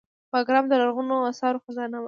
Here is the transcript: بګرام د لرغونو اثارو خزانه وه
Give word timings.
بګرام 0.31 0.65
د 0.67 0.73
لرغونو 0.81 1.15
اثارو 1.31 1.63
خزانه 1.65 1.97
وه 1.97 1.99